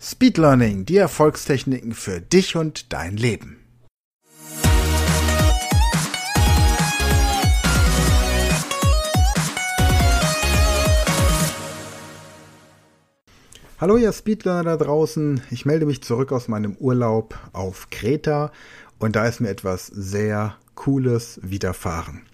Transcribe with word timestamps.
Speed 0.00 0.38
Learning, 0.38 0.84
die 0.84 0.96
Erfolgstechniken 0.96 1.92
für 1.92 2.20
dich 2.20 2.54
und 2.54 2.92
dein 2.92 3.16
Leben. 3.16 3.58
Hallo 13.80 13.96
ihr 13.96 14.12
Speedlearner 14.12 14.62
da 14.62 14.76
draußen, 14.76 15.40
ich 15.50 15.66
melde 15.66 15.84
mich 15.84 16.02
zurück 16.02 16.30
aus 16.30 16.46
meinem 16.46 16.76
Urlaub 16.76 17.36
auf 17.52 17.90
Kreta 17.90 18.52
und 19.00 19.16
da 19.16 19.26
ist 19.26 19.40
mir 19.40 19.48
etwas 19.48 19.88
sehr 19.88 20.56
Cooles 20.76 21.40
widerfahren. 21.42 22.27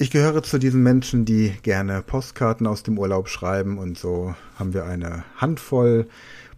Ich 0.00 0.10
gehöre 0.10 0.42
zu 0.42 0.56
diesen 0.56 0.82
Menschen, 0.82 1.26
die 1.26 1.52
gerne 1.62 2.00
Postkarten 2.00 2.66
aus 2.66 2.82
dem 2.82 2.98
Urlaub 2.98 3.28
schreiben 3.28 3.76
und 3.76 3.98
so 3.98 4.34
haben 4.58 4.72
wir 4.72 4.86
eine 4.86 5.24
Handvoll 5.36 6.08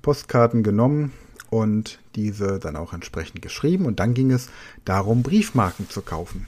Postkarten 0.01 0.63
genommen 0.63 1.11
und 1.51 1.99
diese 2.15 2.61
dann 2.61 2.77
auch 2.77 2.93
entsprechend 2.93 3.43
geschrieben 3.43 3.87
und 3.87 3.99
dann 3.99 4.15
ging 4.15 4.31
es 4.31 4.49
darum, 4.85 5.25
Briefmarken 5.25 5.91
zu 5.91 6.03
kaufen. 6.03 6.47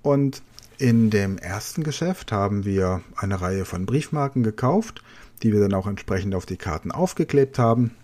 Und 0.00 0.42
in 0.78 1.10
dem 1.10 1.38
ersten 1.38 1.82
Geschäft 1.82 2.30
haben 2.30 2.64
wir 2.64 3.00
eine 3.16 3.40
Reihe 3.40 3.64
von 3.64 3.84
Briefmarken 3.84 4.44
gekauft, 4.44 5.02
die 5.42 5.52
wir 5.52 5.58
dann 5.58 5.74
auch 5.74 5.88
entsprechend 5.88 6.36
auf 6.36 6.46
die 6.46 6.56
Karten 6.56 6.92
aufgeklebt 6.92 7.58
haben 7.58 7.96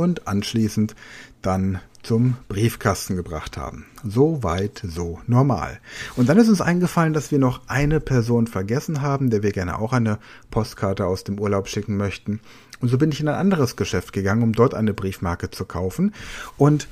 und 0.00 0.26
anschließend 0.26 0.94
dann 1.42 1.80
zum 2.02 2.36
Briefkasten 2.48 3.16
gebracht 3.16 3.56
haben. 3.56 3.86
So 4.02 4.42
weit, 4.42 4.82
so 4.84 5.20
normal. 5.26 5.80
Und 6.16 6.28
dann 6.28 6.38
ist 6.38 6.48
uns 6.48 6.60
eingefallen, 6.60 7.12
dass 7.12 7.30
wir 7.30 7.38
noch 7.38 7.60
eine 7.66 8.00
Person 8.00 8.46
vergessen 8.46 9.02
haben, 9.02 9.30
der 9.30 9.42
wir 9.42 9.52
gerne 9.52 9.78
auch 9.78 9.92
eine 9.92 10.18
Postkarte 10.50 11.06
aus 11.06 11.24
dem 11.24 11.38
Urlaub 11.38 11.68
schicken 11.68 11.96
möchten. 11.96 12.40
Und 12.80 12.88
so 12.88 12.96
bin 12.96 13.12
ich 13.12 13.20
in 13.20 13.28
ein 13.28 13.34
anderes 13.34 13.76
Geschäft 13.76 14.12
gegangen, 14.12 14.42
um 14.42 14.52
dort 14.52 14.74
eine 14.74 14.94
Briefmarke 14.94 15.50
zu 15.50 15.66
kaufen. 15.66 16.14
Und 16.56 16.88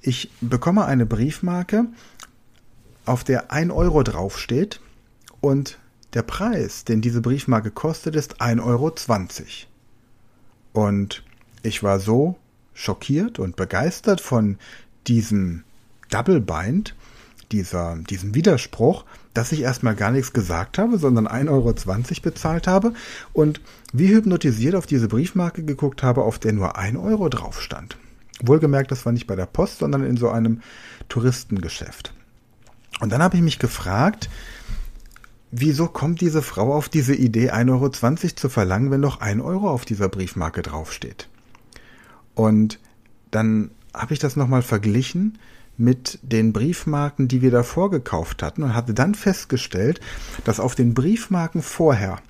ich 0.00 0.30
bekomme 0.40 0.84
eine 0.84 1.06
Briefmarke, 1.06 1.86
auf 3.04 3.24
der 3.24 3.50
ein 3.50 3.70
Euro 3.70 4.02
draufsteht 4.02 4.80
und 5.40 5.78
der 6.14 6.22
Preis, 6.22 6.84
den 6.84 7.00
diese 7.00 7.20
Briefmarke 7.20 7.70
kostet, 7.70 8.14
ist 8.14 8.40
1,20 8.40 8.62
Euro. 8.64 8.92
Und 10.72 11.24
ich 11.68 11.82
war 11.82 12.00
so 12.00 12.36
schockiert 12.74 13.38
und 13.38 13.56
begeistert 13.56 14.20
von 14.20 14.58
diesem 15.06 15.64
Double 16.10 16.40
Bind, 16.40 16.94
dieser, 17.52 17.96
diesem 17.96 18.34
Widerspruch, 18.34 19.04
dass 19.34 19.52
ich 19.52 19.62
erstmal 19.62 19.94
gar 19.94 20.10
nichts 20.10 20.32
gesagt 20.32 20.78
habe, 20.78 20.98
sondern 20.98 21.26
1,20 21.26 21.48
Euro 21.50 21.72
bezahlt 22.22 22.66
habe 22.66 22.92
und 23.32 23.60
wie 23.92 24.08
hypnotisiert 24.08 24.74
auf 24.74 24.86
diese 24.86 25.08
Briefmarke 25.08 25.64
geguckt 25.64 26.02
habe, 26.02 26.22
auf 26.22 26.38
der 26.38 26.52
nur 26.52 26.76
1 26.76 26.98
Euro 26.98 27.28
drauf 27.28 27.60
stand. 27.60 27.96
Wohlgemerkt, 28.42 28.90
das 28.90 29.04
war 29.06 29.12
nicht 29.12 29.26
bei 29.26 29.36
der 29.36 29.46
Post, 29.46 29.78
sondern 29.78 30.04
in 30.04 30.16
so 30.16 30.30
einem 30.30 30.60
Touristengeschäft. 31.08 32.12
Und 33.00 33.10
dann 33.10 33.22
habe 33.22 33.36
ich 33.36 33.42
mich 33.42 33.58
gefragt, 33.58 34.28
wieso 35.50 35.86
kommt 35.86 36.20
diese 36.20 36.42
Frau 36.42 36.74
auf 36.74 36.88
diese 36.88 37.14
Idee, 37.14 37.50
1,20 37.50 37.70
Euro 37.70 37.90
zu 38.36 38.48
verlangen, 38.48 38.90
wenn 38.90 39.00
noch 39.00 39.20
1 39.20 39.42
Euro 39.42 39.70
auf 39.70 39.84
dieser 39.84 40.08
Briefmarke 40.08 40.62
draufsteht? 40.62 41.28
Und 42.38 42.78
dann 43.32 43.72
habe 43.92 44.14
ich 44.14 44.20
das 44.20 44.36
nochmal 44.36 44.62
verglichen 44.62 45.38
mit 45.76 46.20
den 46.22 46.52
Briefmarken, 46.52 47.26
die 47.26 47.42
wir 47.42 47.50
davor 47.50 47.90
gekauft 47.90 48.44
hatten 48.44 48.62
und 48.62 48.76
hatte 48.76 48.94
dann 48.94 49.16
festgestellt, 49.16 49.98
dass 50.44 50.60
auf 50.60 50.76
den 50.76 50.94
Briefmarken 50.94 51.62
vorher 51.62 52.20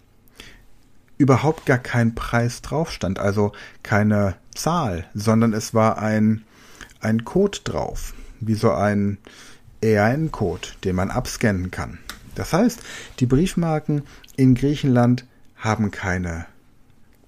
überhaupt 1.18 1.66
gar 1.66 1.76
kein 1.76 2.14
Preis 2.14 2.62
drauf 2.62 2.90
stand, 2.90 3.18
also 3.18 3.52
keine 3.82 4.36
Zahl, 4.54 5.04
sondern 5.12 5.52
es 5.52 5.74
war 5.74 5.98
ein, 5.98 6.42
ein 7.00 7.26
Code 7.26 7.58
drauf, 7.64 8.14
wie 8.40 8.54
so 8.54 8.72
ein 8.72 9.18
EAN-Code, 9.82 10.68
den 10.84 10.96
man 10.96 11.10
abscannen 11.10 11.70
kann. 11.70 11.98
Das 12.34 12.54
heißt, 12.54 12.80
die 13.20 13.26
Briefmarken 13.26 14.04
in 14.36 14.54
Griechenland 14.54 15.26
haben 15.58 15.90
keine 15.90 16.46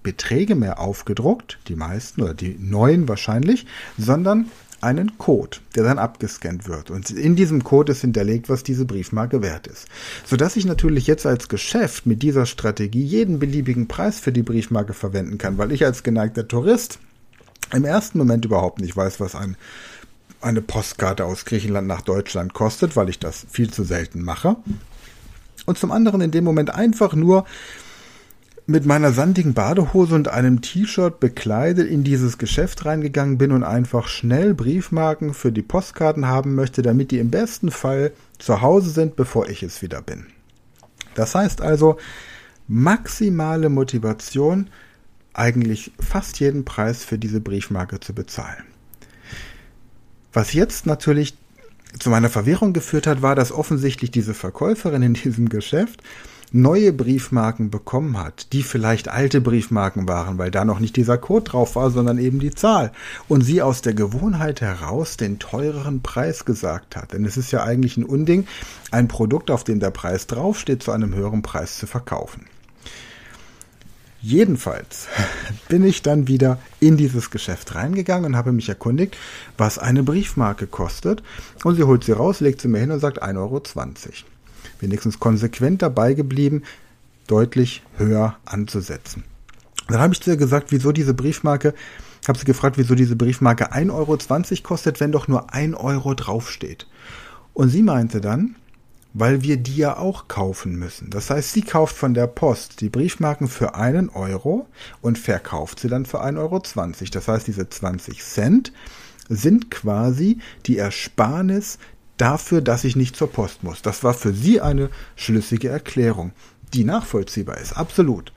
Beträge 0.02 0.54
mehr 0.54 0.80
aufgedruckt, 0.80 1.58
die 1.68 1.76
meisten 1.76 2.22
oder 2.22 2.34
die 2.34 2.56
neuen 2.58 3.08
wahrscheinlich, 3.08 3.66
sondern 3.98 4.46
einen 4.80 5.18
Code, 5.18 5.58
der 5.74 5.84
dann 5.84 5.98
abgescannt 5.98 6.66
wird. 6.66 6.90
Und 6.90 7.10
in 7.10 7.36
diesem 7.36 7.64
Code 7.64 7.92
ist 7.92 8.00
hinterlegt, 8.00 8.48
was 8.48 8.62
diese 8.62 8.84
Briefmarke 8.84 9.42
wert 9.42 9.66
ist. 9.66 9.86
Sodass 10.24 10.56
ich 10.56 10.64
natürlich 10.64 11.06
jetzt 11.06 11.26
als 11.26 11.48
Geschäft 11.48 12.06
mit 12.06 12.22
dieser 12.22 12.46
Strategie 12.46 13.02
jeden 13.02 13.38
beliebigen 13.38 13.88
Preis 13.88 14.18
für 14.18 14.32
die 14.32 14.42
Briefmarke 14.42 14.94
verwenden 14.94 15.38
kann, 15.38 15.58
weil 15.58 15.72
ich 15.72 15.84
als 15.84 16.02
geneigter 16.02 16.48
Tourist 16.48 16.98
im 17.72 17.84
ersten 17.84 18.18
Moment 18.18 18.44
überhaupt 18.44 18.80
nicht 18.80 18.96
weiß, 18.96 19.20
was 19.20 19.34
ein, 19.34 19.56
eine 20.40 20.62
Postkarte 20.62 21.26
aus 21.26 21.44
Griechenland 21.44 21.86
nach 21.86 22.00
Deutschland 22.00 22.54
kostet, 22.54 22.96
weil 22.96 23.10
ich 23.10 23.18
das 23.18 23.46
viel 23.50 23.70
zu 23.70 23.84
selten 23.84 24.22
mache. 24.22 24.56
Und 25.66 25.78
zum 25.78 25.92
anderen 25.92 26.22
in 26.22 26.30
dem 26.30 26.44
Moment 26.44 26.74
einfach 26.74 27.14
nur 27.14 27.44
mit 28.70 28.86
meiner 28.86 29.12
sandigen 29.12 29.52
Badehose 29.52 30.14
und 30.14 30.28
einem 30.28 30.60
T-Shirt 30.62 31.18
bekleidet 31.18 31.88
in 31.88 32.04
dieses 32.04 32.38
Geschäft 32.38 32.84
reingegangen 32.86 33.36
bin 33.36 33.50
und 33.50 33.64
einfach 33.64 34.06
schnell 34.06 34.54
Briefmarken 34.54 35.34
für 35.34 35.50
die 35.50 35.62
Postkarten 35.62 36.26
haben 36.26 36.54
möchte, 36.54 36.82
damit 36.82 37.10
die 37.10 37.18
im 37.18 37.30
besten 37.30 37.72
Fall 37.72 38.12
zu 38.38 38.62
Hause 38.62 38.90
sind, 38.90 39.16
bevor 39.16 39.48
ich 39.48 39.64
es 39.64 39.82
wieder 39.82 40.00
bin. 40.00 40.26
Das 41.14 41.34
heißt 41.34 41.60
also, 41.60 41.96
maximale 42.68 43.68
Motivation, 43.68 44.70
eigentlich 45.32 45.90
fast 45.98 46.38
jeden 46.38 46.64
Preis 46.64 47.04
für 47.04 47.18
diese 47.18 47.40
Briefmarke 47.40 47.98
zu 47.98 48.14
bezahlen. 48.14 48.64
Was 50.32 50.52
jetzt 50.52 50.86
natürlich 50.86 51.36
zu 51.98 52.08
meiner 52.08 52.28
Verwirrung 52.28 52.72
geführt 52.72 53.08
hat, 53.08 53.20
war, 53.20 53.34
dass 53.34 53.50
offensichtlich 53.50 54.12
diese 54.12 54.34
Verkäuferin 54.34 55.02
in 55.02 55.14
diesem 55.14 55.48
Geschäft 55.48 56.02
neue 56.52 56.92
Briefmarken 56.92 57.70
bekommen 57.70 58.18
hat, 58.18 58.52
die 58.52 58.62
vielleicht 58.62 59.08
alte 59.08 59.40
Briefmarken 59.40 60.08
waren, 60.08 60.38
weil 60.38 60.50
da 60.50 60.64
noch 60.64 60.80
nicht 60.80 60.96
dieser 60.96 61.18
Code 61.18 61.44
drauf 61.44 61.76
war, 61.76 61.90
sondern 61.90 62.18
eben 62.18 62.40
die 62.40 62.50
Zahl, 62.50 62.92
und 63.28 63.42
sie 63.42 63.62
aus 63.62 63.82
der 63.82 63.94
Gewohnheit 63.94 64.60
heraus 64.60 65.16
den 65.16 65.38
teureren 65.38 66.02
Preis 66.02 66.44
gesagt 66.44 66.96
hat. 66.96 67.12
Denn 67.12 67.24
es 67.24 67.36
ist 67.36 67.52
ja 67.52 67.62
eigentlich 67.62 67.96
ein 67.96 68.04
Unding, 68.04 68.46
ein 68.90 69.08
Produkt, 69.08 69.50
auf 69.50 69.64
dem 69.64 69.80
der 69.80 69.90
Preis 69.90 70.26
draufsteht, 70.26 70.82
zu 70.82 70.90
einem 70.90 71.14
höheren 71.14 71.42
Preis 71.42 71.78
zu 71.78 71.86
verkaufen. 71.86 72.46
Jedenfalls 74.22 75.08
bin 75.68 75.84
ich 75.84 76.02
dann 76.02 76.28
wieder 76.28 76.58
in 76.78 76.96
dieses 76.96 77.30
Geschäft 77.30 77.74
reingegangen 77.74 78.26
und 78.26 78.36
habe 78.36 78.52
mich 78.52 78.68
erkundigt, 78.68 79.16
was 79.56 79.78
eine 79.78 80.02
Briefmarke 80.02 80.66
kostet. 80.66 81.22
Und 81.64 81.76
sie 81.76 81.84
holt 81.84 82.04
sie 82.04 82.12
raus, 82.12 82.40
legt 82.40 82.60
sie 82.60 82.68
mir 82.68 82.78
hin 82.78 82.90
und 82.90 83.00
sagt 83.00 83.22
1,20 83.22 83.38
Euro 83.38 83.62
wenigstens 84.82 85.18
konsequent 85.18 85.82
dabei 85.82 86.14
geblieben, 86.14 86.62
deutlich 87.26 87.82
höher 87.96 88.36
anzusetzen. 88.44 89.24
Dann 89.88 90.00
habe 90.00 90.12
ich 90.12 90.20
zu 90.20 90.30
ihr 90.30 90.36
gesagt, 90.36 90.72
wieso 90.72 90.92
diese 90.92 91.14
Briefmarke, 91.14 91.74
habe 92.26 92.38
sie 92.38 92.44
gefragt, 92.44 92.78
wieso 92.78 92.94
diese 92.94 93.16
Briefmarke 93.16 93.72
1,20 93.72 93.90
Euro 93.92 94.18
kostet, 94.62 95.00
wenn 95.00 95.12
doch 95.12 95.28
nur 95.28 95.52
1 95.52 95.76
Euro 95.76 96.14
draufsteht. 96.14 96.86
Und 97.54 97.70
sie 97.70 97.82
meinte 97.82 98.20
dann, 98.20 98.56
weil 99.12 99.42
wir 99.42 99.56
die 99.56 99.76
ja 99.76 99.96
auch 99.96 100.28
kaufen 100.28 100.76
müssen. 100.76 101.10
Das 101.10 101.30
heißt, 101.30 101.52
sie 101.52 101.62
kauft 101.62 101.96
von 101.96 102.14
der 102.14 102.28
Post 102.28 102.80
die 102.80 102.88
Briefmarken 102.88 103.48
für 103.48 103.74
einen 103.74 104.08
Euro 104.08 104.66
und 105.00 105.18
verkauft 105.18 105.80
sie 105.80 105.88
dann 105.88 106.06
für 106.06 106.22
1,20 106.22 106.38
Euro. 106.38 106.62
Das 107.10 107.28
heißt, 107.28 107.46
diese 107.46 107.68
20 107.68 108.22
Cent 108.22 108.72
sind 109.28 109.70
quasi 109.70 110.38
die 110.66 110.78
Ersparnis, 110.78 111.78
dafür, 112.20 112.60
dass 112.60 112.84
ich 112.84 112.96
nicht 112.96 113.16
zur 113.16 113.32
Post 113.32 113.62
muss. 113.62 113.82
Das 113.82 114.04
war 114.04 114.14
für 114.14 114.32
sie 114.32 114.60
eine 114.60 114.90
schlüssige 115.16 115.68
Erklärung, 115.68 116.32
die 116.74 116.84
nachvollziehbar 116.84 117.58
ist, 117.58 117.72
absolut. 117.72 118.32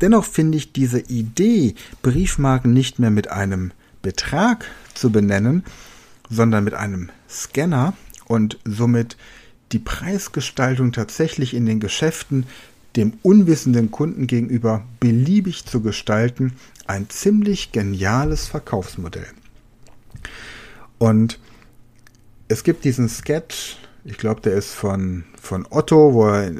Dennoch 0.00 0.24
finde 0.24 0.58
ich 0.58 0.72
diese 0.72 1.00
Idee, 1.00 1.74
Briefmarken 2.02 2.72
nicht 2.72 2.98
mehr 2.98 3.10
mit 3.10 3.28
einem 3.28 3.72
Betrag 4.00 4.66
zu 4.94 5.10
benennen, 5.12 5.64
sondern 6.28 6.64
mit 6.64 6.74
einem 6.74 7.10
Scanner 7.28 7.94
und 8.26 8.58
somit 8.64 9.16
die 9.72 9.78
Preisgestaltung 9.78 10.92
tatsächlich 10.92 11.54
in 11.54 11.66
den 11.66 11.80
Geschäften 11.80 12.46
dem 12.96 13.14
unwissenden 13.22 13.90
Kunden 13.90 14.26
gegenüber 14.26 14.84
beliebig 15.00 15.64
zu 15.64 15.80
gestalten, 15.80 16.54
ein 16.86 17.08
ziemlich 17.08 17.72
geniales 17.72 18.46
Verkaufsmodell. 18.46 19.28
Und 20.98 21.38
es 22.52 22.64
gibt 22.64 22.84
diesen 22.84 23.08
Sketch, 23.08 23.78
ich 24.04 24.18
glaube, 24.18 24.40
der 24.40 24.52
ist 24.52 24.74
von, 24.74 25.24
von 25.40 25.66
Otto, 25.70 26.12
wo 26.12 26.26
er 26.26 26.52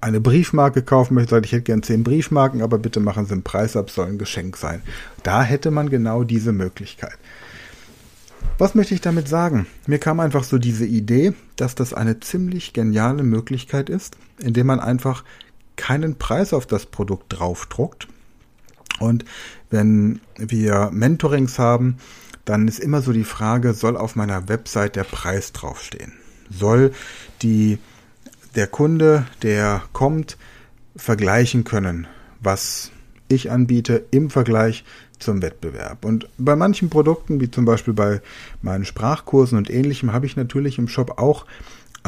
eine 0.00 0.20
Briefmarke 0.20 0.82
kaufen 0.82 1.14
möchte, 1.14 1.30
sagt, 1.30 1.46
ich 1.46 1.52
hätte 1.52 1.64
gern 1.64 1.82
zehn 1.82 2.04
Briefmarken, 2.04 2.62
aber 2.62 2.78
bitte 2.78 3.00
machen 3.00 3.26
Sie 3.26 3.32
einen 3.32 3.42
Preis 3.42 3.76
ab, 3.76 3.90
soll 3.90 4.06
ein 4.06 4.18
Geschenk 4.18 4.56
sein. 4.56 4.82
Da 5.24 5.42
hätte 5.42 5.70
man 5.70 5.90
genau 5.90 6.22
diese 6.22 6.52
Möglichkeit. 6.52 7.18
Was 8.58 8.74
möchte 8.74 8.94
ich 8.94 9.00
damit 9.00 9.28
sagen? 9.28 9.66
Mir 9.86 9.98
kam 9.98 10.20
einfach 10.20 10.44
so 10.44 10.58
diese 10.58 10.86
Idee, 10.86 11.32
dass 11.56 11.74
das 11.74 11.92
eine 11.92 12.20
ziemlich 12.20 12.72
geniale 12.72 13.24
Möglichkeit 13.24 13.90
ist, 13.90 14.16
indem 14.38 14.68
man 14.68 14.80
einfach 14.80 15.24
keinen 15.76 16.16
Preis 16.16 16.52
auf 16.52 16.66
das 16.66 16.86
Produkt 16.86 17.26
draufdruckt, 17.28 18.08
Und 19.00 19.24
wenn 19.70 20.20
wir 20.36 20.90
Mentorings 20.92 21.58
haben, 21.58 21.98
dann 22.48 22.66
ist 22.66 22.78
immer 22.78 23.02
so 23.02 23.12
die 23.12 23.24
Frage, 23.24 23.74
soll 23.74 23.96
auf 23.96 24.16
meiner 24.16 24.48
Website 24.48 24.96
der 24.96 25.04
Preis 25.04 25.52
draufstehen? 25.52 26.12
Soll 26.50 26.92
die, 27.42 27.78
der 28.54 28.66
Kunde, 28.66 29.26
der 29.42 29.82
kommt, 29.92 30.38
vergleichen 30.96 31.64
können, 31.64 32.06
was 32.40 32.90
ich 33.28 33.50
anbiete 33.50 34.06
im 34.10 34.30
Vergleich 34.30 34.84
zum 35.18 35.42
Wettbewerb. 35.42 36.04
Und 36.06 36.28
bei 36.38 36.56
manchen 36.56 36.88
Produkten, 36.88 37.40
wie 37.40 37.50
zum 37.50 37.66
Beispiel 37.66 37.92
bei 37.92 38.22
meinen 38.62 38.86
Sprachkursen 38.86 39.58
und 39.58 39.68
ähnlichem, 39.68 40.12
habe 40.14 40.24
ich 40.24 40.36
natürlich 40.36 40.78
im 40.78 40.88
Shop 40.88 41.18
auch 41.18 41.44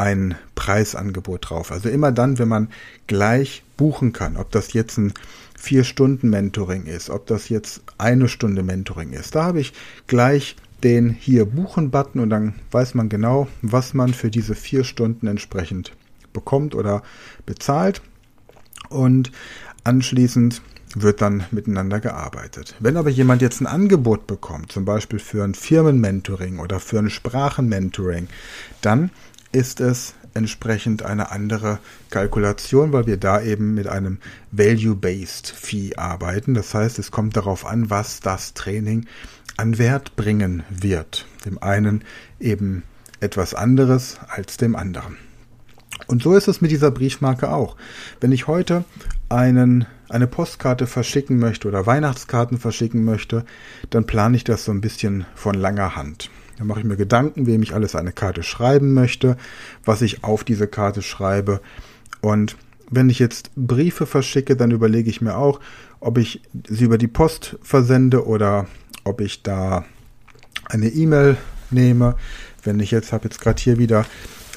ein 0.01 0.35
Preisangebot 0.55 1.51
drauf. 1.51 1.71
Also 1.71 1.91
immer 1.91 2.11
dann, 2.11 2.39
wenn 2.39 2.49
man 2.49 2.69
gleich 3.07 3.63
buchen 3.77 4.13
kann, 4.15 4.39
ob 4.39 4.51
das 4.51 4.73
jetzt 4.73 4.97
ein 4.97 5.13
vier 5.59 5.85
Stunden 5.85 6.31
Mentoring 6.31 6.87
ist, 6.87 7.11
ob 7.11 7.27
das 7.27 7.51
jetzt 7.51 7.83
eine 7.99 8.29
Stunde 8.29 8.63
Mentoring 8.63 9.13
ist, 9.13 9.35
da 9.35 9.45
habe 9.45 9.61
ich 9.61 9.75
gleich 10.07 10.57
den 10.83 11.11
hier 11.11 11.45
buchen 11.45 11.91
Button 11.91 12.21
und 12.21 12.31
dann 12.31 12.55
weiß 12.71 12.95
man 12.95 13.11
genau, 13.11 13.47
was 13.61 13.93
man 13.93 14.15
für 14.15 14.31
diese 14.31 14.55
vier 14.55 14.85
Stunden 14.85 15.27
entsprechend 15.27 15.93
bekommt 16.33 16.75
oder 16.75 17.03
bezahlt. 17.45 18.01
Und 18.89 19.31
anschließend 19.85 20.63
wird 20.95 21.21
dann 21.21 21.45
miteinander 21.51 22.01
gearbeitet. 22.01 22.75
Wenn 22.81 22.97
aber 22.97 23.11
jemand 23.11 23.43
jetzt 23.43 23.61
ein 23.61 23.67
Angebot 23.67 24.27
bekommt, 24.27 24.73
zum 24.73 24.85
Beispiel 24.85 25.19
für 25.19 25.45
ein 25.45 25.55
Firmenmentoring 25.55 26.59
oder 26.59 26.81
für 26.81 26.99
ein 26.99 27.11
Sprachenmentoring, 27.11 28.29
dann 28.81 29.11
ist 29.53 29.81
es 29.81 30.15
entsprechend 30.35 31.03
eine 31.03 31.31
andere 31.33 31.79
Kalkulation, 32.11 32.93
weil 32.93 33.07
wir 33.07 33.17
da 33.17 33.41
eben 33.43 33.75
mit 33.75 33.87
einem 33.87 34.19
Value-Based 34.53 35.49
Fee 35.49 35.97
arbeiten. 35.97 36.55
Das 36.55 36.75
heißt, 36.75 36.99
es 36.99 37.11
kommt 37.11 37.37
darauf 37.37 37.67
an, 37.67 37.91
was 37.91 38.21
das 38.21 38.55
Training 38.55 39.07
an 39.57 39.79
Wert 39.79 40.17
bringen 40.17 40.63
wird. 40.71 41.27
Dem 41.45 41.63
einen 41.63 42.05
eben 42.39 42.85
etwas 43.21 43.55
anderes 43.55 44.19
als 44.29 44.57
dem 44.57 44.77
anderen. 44.77 45.17
Und 46.07 46.23
so 46.23 46.35
ist 46.35 46.49
es 46.49 46.61
mit 46.61 46.71
dieser 46.71 46.91
Briefmarke 46.91 47.53
auch. 47.53 47.77
Wenn 48.21 48.33
ich 48.33 48.47
heute 48.47 48.85
einen, 49.29 49.87
eine 50.09 50.27
Postkarte 50.27 50.87
verschicken 50.87 51.39
möchte 51.39 51.69
oder 51.69 51.87
Weihnachtskarten 51.87 52.59
verschicken 52.59 53.05
möchte, 53.05 53.45
dann 53.91 54.07
plane 54.07 54.37
ich 54.37 54.45
das 54.45 54.65
so 54.65 54.73
ein 54.73 54.81
bisschen 54.81 55.27
von 55.35 55.55
langer 55.55 55.97
Hand. 55.97 56.31
Dann 56.61 56.67
mache 56.67 56.81
ich 56.81 56.85
mir 56.85 56.99
Gedanken, 56.99 57.47
wem 57.47 57.63
ich 57.63 57.73
alles 57.75 57.95
eine 57.95 58.13
Karte 58.13 58.43
schreiben 58.43 58.93
möchte, 58.93 59.39
was 59.83 60.03
ich 60.03 60.25
auf 60.25 60.45
diese 60.45 60.67
Karte 60.67 61.01
schreibe. 61.01 61.63
Und 62.21 62.55
wenn 62.91 63.09
ich 63.09 63.19
jetzt 63.19 63.51
Briefe 63.57 64.05
verschicke, 64.05 64.57
dann 64.57 64.71
überlege 64.71 65.09
ich 65.09 65.23
mir 65.23 65.39
auch, 65.39 65.59
ob 66.01 66.19
ich 66.19 66.43
sie 66.69 66.85
über 66.85 66.99
die 66.99 67.09
Post 67.09 67.57
versende 67.63 68.27
oder 68.27 68.67
ob 69.05 69.23
ich 69.23 69.43
da 69.43 69.87
eine 70.67 70.89
E-Mail 70.89 71.39
nehme. 71.71 72.17
Wenn 72.63 72.79
ich 72.79 72.91
jetzt 72.91 73.15
habe 73.15 73.25
jetzt 73.25 73.41
gerade 73.41 73.63
hier 73.63 73.79
wieder 73.79 74.05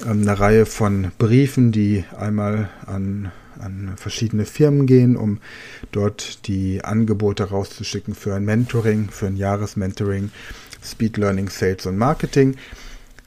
ähm, 0.05 0.23
eine 0.23 0.37
Reihe 0.37 0.65
von 0.65 1.13
Briefen, 1.17 1.71
die 1.71 2.03
einmal 2.19 2.69
an, 2.85 3.31
an 3.59 3.93
verschiedene 3.95 4.43
Firmen 4.43 4.87
gehen, 4.87 5.15
um 5.15 5.39
dort 5.93 6.47
die 6.47 6.83
Angebote 6.83 7.45
rauszuschicken 7.45 8.13
für 8.13 8.35
ein 8.35 8.43
Mentoring, 8.43 9.07
für 9.09 9.27
ein 9.27 9.37
Jahresmentoring 9.37 10.31
Speed 10.83 11.17
Learning, 11.17 11.49
Sales 11.49 11.85
und 11.85 11.97
Marketing. 11.97 12.55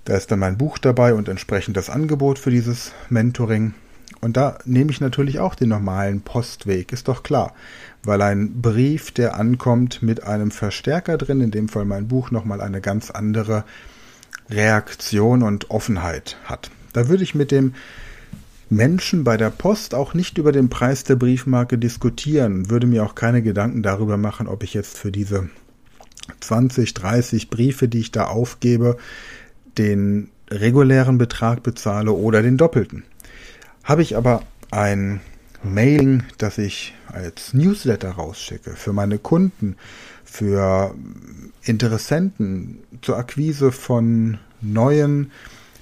Da 0.05 0.17
ist 0.17 0.31
dann 0.31 0.39
mein 0.39 0.59
Buch 0.59 0.79
dabei 0.79 1.15
und 1.15 1.29
entsprechend 1.29 1.77
das 1.77 1.91
Angebot 1.91 2.39
für 2.39 2.51
dieses 2.51 2.93
Mentoring. 3.09 3.75
Und 4.21 4.37
da 4.37 4.59
nehme 4.65 4.91
ich 4.91 5.01
natürlich 5.01 5.41
auch 5.41 5.55
den 5.55 5.69
normalen 5.69 6.21
Postweg, 6.21 6.93
ist 6.93 7.09
doch 7.09 7.23
klar. 7.23 7.55
Weil 8.03 8.23
ein 8.23 8.63
Brief, 8.63 9.11
der 9.11 9.37
ankommt 9.37 10.03
mit 10.03 10.23
einem 10.25 10.51
Verstärker 10.51 11.19
drin, 11.19 11.41
in 11.41 11.51
dem 11.51 11.69
Fall 11.69 11.85
mein 11.85 12.09
Buch, 12.09 12.31
nochmal 12.31 12.61
eine 12.61 12.81
ganz 12.81 13.11
andere 13.11 13.65
Reaktion 14.49 15.43
und 15.43 15.71
Offenheit 15.71 16.37
hat. 16.45 16.71
Da 16.93 17.09
würde 17.09 17.25
ich 17.25 17.35
mit 17.35 17.51
dem 17.51 17.75
Menschen 18.69 19.23
bei 19.23 19.37
der 19.37 19.51
Post 19.51 19.95
auch 19.95 20.15
nicht 20.15 20.39
über 20.39 20.51
den 20.51 20.71
Preis 20.71 21.05
der 21.05 21.17
Briefmarke 21.17 21.79
diskutieren, 21.79 22.69
würde 22.71 22.87
mir 22.87 23.05
auch 23.05 23.15
keine 23.15 23.43
Gedanken 23.43 23.83
darüber 23.83 24.17
machen, 24.17 24.49
ob 24.49 24.63
ich 24.63 24.75
jetzt 24.75 24.99
für 24.99 25.13
diese 25.13 25.49
20, 26.41 26.95
30 26.95 27.51
Briefe, 27.51 27.89
die 27.89 28.01
ich 28.01 28.13
da 28.13 28.27
aufgebe, 28.27 28.97
den 29.79 30.31
regulären 30.51 31.19
Betrag 31.19 31.63
bezahle 31.63 32.13
oder 32.13 32.43
den 32.43 32.57
doppelten. 32.57 33.05
Habe 33.85 34.03
ich 34.03 34.17
aber 34.17 34.43
ein 34.71 35.21
Mailing, 35.63 36.23
das 36.39 36.59
ich 36.59 36.95
als 37.09 37.55
Newsletter 37.55 38.11
rausschicke 38.11 38.73
für 38.73 38.93
meine 38.93 39.19
Kunden, 39.19 39.77
für 40.25 40.95
Interessenten 41.63 42.79
zur 43.03 43.17
Akquise 43.17 43.73
von 43.73 44.39
neuen 44.61 45.31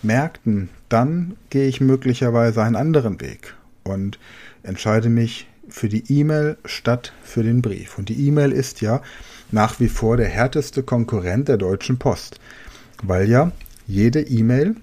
Märkten, 0.03 0.69
dann 0.89 1.37
gehe 1.51 1.67
ich 1.67 1.81
möglicherweise 1.81 2.63
einen 2.63 2.77
anderen 2.77 3.21
Weg 3.21 3.55
und 3.83 4.19
entscheide 4.63 5.09
mich 5.09 5.49
für 5.69 5.89
die 5.89 6.05
E-Mail 6.13 6.57
statt 6.65 7.13
für 7.23 7.43
den 7.43 7.63
Brief. 7.63 7.99
Und 7.99 8.09
die 8.09 8.27
E-Mail 8.29 8.53
ist 8.53 8.81
ja 8.81 9.03
nach 9.55 9.79
wie 9.79 9.89
vor 9.89 10.17
der 10.17 10.29
härteste 10.29 10.83
Konkurrent 10.83 11.47
der 11.47 11.57
Deutschen 11.57 11.97
Post, 11.97 12.41
weil 13.05 13.31
ja 13.31 13.53
jede 13.87 14.21
E-Mail, 14.21 14.75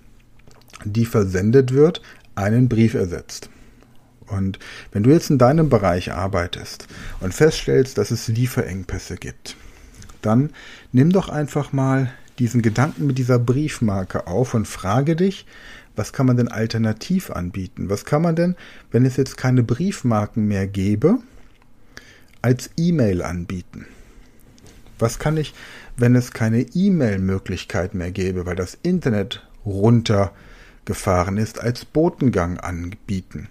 die 0.85 1.05
versendet 1.05 1.73
wird, 1.73 2.01
einen 2.35 2.69
Brief 2.69 2.93
ersetzt. 2.93 3.49
Und 4.27 4.59
wenn 4.93 5.03
du 5.03 5.09
jetzt 5.09 5.29
in 5.29 5.37
deinem 5.37 5.67
Bereich 5.67 6.13
arbeitest 6.13 6.87
und 7.19 7.33
feststellst, 7.33 7.97
dass 7.97 8.11
es 8.11 8.29
Lieferengpässe 8.29 9.17
gibt, 9.17 9.57
dann 10.21 10.51
nimm 10.93 11.11
doch 11.11 11.27
einfach 11.27 11.73
mal 11.73 12.13
diesen 12.39 12.61
Gedanken 12.61 13.05
mit 13.07 13.17
dieser 13.17 13.39
Briefmarke 13.39 14.25
auf 14.25 14.53
und 14.53 14.69
frage 14.69 15.17
dich, 15.17 15.45
was 15.97 16.13
kann 16.13 16.27
man 16.27 16.37
denn 16.37 16.47
alternativ 16.47 17.29
anbieten? 17.29 17.89
Was 17.89 18.05
kann 18.05 18.21
man 18.21 18.37
denn, 18.37 18.55
wenn 18.89 19.03
es 19.03 19.17
jetzt 19.17 19.35
keine 19.35 19.63
Briefmarken 19.63 20.47
mehr 20.47 20.65
gäbe, 20.65 21.17
als 22.41 22.69
E-Mail 22.77 23.21
anbieten? 23.21 23.85
Was 25.01 25.17
kann 25.17 25.35
ich, 25.35 25.53
wenn 25.97 26.15
es 26.15 26.31
keine 26.31 26.61
E-Mail-Möglichkeit 26.61 27.95
mehr 27.95 28.11
gäbe, 28.11 28.45
weil 28.45 28.55
das 28.55 28.77
Internet 28.83 29.45
runtergefahren 29.65 31.37
ist, 31.37 31.59
als 31.59 31.85
Botengang 31.85 32.57
anbieten? 32.59 33.49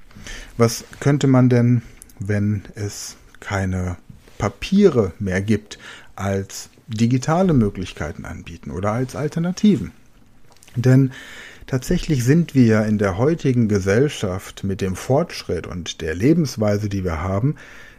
Was 0.56 0.84
könnte 1.00 1.26
man 1.26 1.48
denn, 1.48 1.82
wenn 2.20 2.62
es 2.76 3.16
keine 3.40 3.96
Papiere 4.38 5.12
mehr 5.18 5.40
gibt, 5.40 5.78
als 6.14 6.70
digitale 6.86 7.52
Möglichkeiten 7.52 8.24
anbieten 8.24 8.70
oder 8.70 8.92
als 8.92 9.16
Alternativen? 9.16 9.90
Denn 10.76 11.10
tatsächlich 11.66 12.22
sind 12.22 12.54
wir 12.54 12.84
in 12.84 12.98
der 12.98 13.18
heutigen 13.18 13.68
Gesellschaft 13.68 14.62
mit 14.62 14.80
dem 14.80 14.94
Fortschritt 14.94 15.66
und 15.66 16.00
der 16.00 16.14
Lebensweise, 16.14 16.88
die 16.88 17.02
wir 17.02 17.22
haben, 17.22 17.56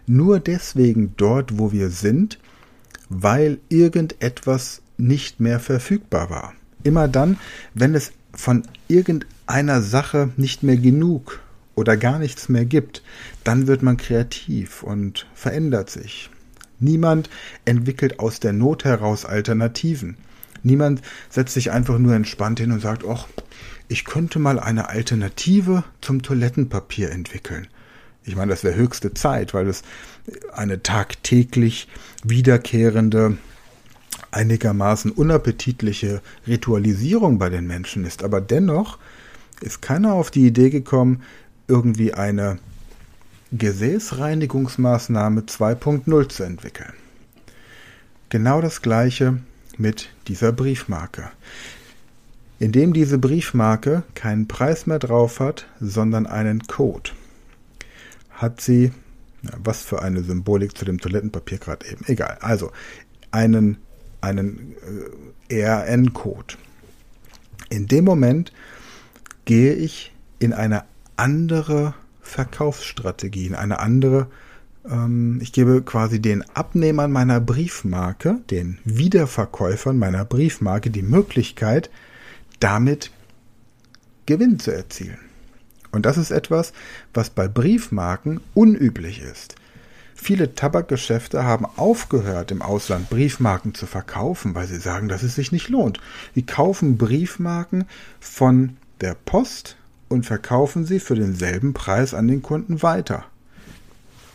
nur 0.07 0.39
deswegen 0.39 1.15
dort, 1.17 1.57
wo 1.59 1.73
wir 1.73 1.89
sind, 1.89 2.39
weil 3.13 3.59
irgendetwas 3.67 4.81
nicht 4.97 5.41
mehr 5.41 5.59
verfügbar 5.59 6.29
war. 6.29 6.53
Immer 6.83 7.09
dann, 7.09 7.37
wenn 7.73 7.93
es 7.93 8.13
von 8.33 8.63
irgendeiner 8.87 9.81
Sache 9.81 10.29
nicht 10.37 10.63
mehr 10.63 10.77
genug 10.77 11.41
oder 11.75 11.97
gar 11.97 12.19
nichts 12.19 12.47
mehr 12.47 12.63
gibt, 12.63 13.03
dann 13.43 13.67
wird 13.67 13.83
man 13.83 13.97
kreativ 13.97 14.81
und 14.81 15.27
verändert 15.33 15.89
sich. 15.89 16.29
Niemand 16.79 17.29
entwickelt 17.65 18.19
aus 18.19 18.39
der 18.39 18.53
Not 18.53 18.85
heraus 18.85 19.25
Alternativen. 19.25 20.15
Niemand 20.63 21.01
setzt 21.29 21.53
sich 21.53 21.71
einfach 21.71 21.97
nur 21.97 22.15
entspannt 22.15 22.59
hin 22.61 22.71
und 22.71 22.79
sagt, 22.79 23.03
ach, 23.05 23.27
ich 23.89 24.05
könnte 24.05 24.39
mal 24.39 24.57
eine 24.57 24.87
Alternative 24.87 25.83
zum 25.99 26.21
Toilettenpapier 26.21 27.11
entwickeln. 27.11 27.67
Ich 28.23 28.35
meine, 28.35 28.51
das 28.51 28.63
wäre 28.63 28.75
höchste 28.75 29.13
Zeit, 29.13 29.53
weil 29.53 29.67
es 29.67 29.81
eine 30.53 30.83
tagtäglich 30.83 31.87
wiederkehrende, 32.23 33.37
einigermaßen 34.29 35.11
unappetitliche 35.11 36.21
Ritualisierung 36.47 37.39
bei 37.39 37.49
den 37.49 37.65
Menschen 37.65 38.05
ist. 38.05 38.23
Aber 38.23 38.39
dennoch 38.39 38.99
ist 39.61 39.81
keiner 39.81 40.13
auf 40.13 40.29
die 40.29 40.45
Idee 40.45 40.69
gekommen, 40.69 41.23
irgendwie 41.67 42.13
eine 42.13 42.59
Gesäßreinigungsmaßnahme 43.51 45.41
2.0 45.41 46.29
zu 46.29 46.43
entwickeln. 46.43 46.93
Genau 48.29 48.61
das 48.61 48.81
gleiche 48.81 49.39
mit 49.77 50.09
dieser 50.27 50.51
Briefmarke. 50.51 51.31
Indem 52.59 52.93
diese 52.93 53.17
Briefmarke 53.17 54.03
keinen 54.13 54.47
Preis 54.47 54.85
mehr 54.85 54.99
drauf 54.99 55.39
hat, 55.39 55.65
sondern 55.79 56.27
einen 56.27 56.61
Code 56.67 57.11
hat 58.41 58.61
sie, 58.61 58.91
was 59.57 59.81
für 59.81 60.01
eine 60.01 60.23
Symbolik 60.23 60.77
zu 60.77 60.85
dem 60.85 60.99
Toilettenpapier 60.99 61.57
gerade 61.57 61.85
eben, 61.87 62.05
egal, 62.07 62.37
also 62.41 62.71
einen, 63.31 63.77
einen 64.21 64.75
äh, 65.49 65.61
ERN-Code. 65.61 66.55
In 67.69 67.87
dem 67.87 68.05
Moment 68.05 68.51
gehe 69.45 69.73
ich 69.73 70.11
in 70.39 70.53
eine 70.53 70.83
andere 71.17 71.93
Verkaufsstrategie, 72.21 73.47
in 73.47 73.55
eine 73.55 73.79
andere 73.79 74.27
ähm, 74.89 75.39
ich 75.41 75.53
gebe 75.53 75.81
quasi 75.81 76.21
den 76.21 76.43
Abnehmern 76.49 77.11
meiner 77.11 77.39
Briefmarke, 77.39 78.39
den 78.49 78.79
Wiederverkäufern 78.83 79.97
meiner 79.97 80.25
Briefmarke 80.25 80.89
die 80.89 81.03
Möglichkeit, 81.03 81.89
damit 82.59 83.11
Gewinn 84.25 84.59
zu 84.59 84.71
erzielen. 84.71 85.19
Und 85.91 86.05
das 86.05 86.17
ist 86.17 86.31
etwas, 86.31 86.73
was 87.13 87.29
bei 87.29 87.47
Briefmarken 87.47 88.39
unüblich 88.53 89.21
ist. 89.21 89.55
Viele 90.15 90.53
Tabakgeschäfte 90.53 91.43
haben 91.43 91.65
aufgehört, 91.65 92.51
im 92.51 92.61
Ausland 92.61 93.09
Briefmarken 93.09 93.73
zu 93.73 93.87
verkaufen, 93.87 94.53
weil 94.53 94.67
sie 94.67 94.79
sagen, 94.79 95.07
dass 95.07 95.23
es 95.23 95.33
sich 95.33 95.51
nicht 95.51 95.67
lohnt. 95.69 95.99
Sie 96.35 96.43
kaufen 96.43 96.97
Briefmarken 96.97 97.85
von 98.19 98.77
der 99.01 99.15
Post 99.15 99.77
und 100.09 100.27
verkaufen 100.27 100.85
sie 100.85 100.99
für 100.99 101.15
denselben 101.15 101.73
Preis 101.73 102.13
an 102.13 102.27
den 102.27 102.43
Kunden 102.43 102.83
weiter. 102.83 103.25